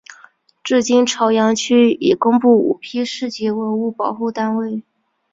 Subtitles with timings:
[0.63, 4.81] 至今潮阳区已公布五批市级文物保护单位。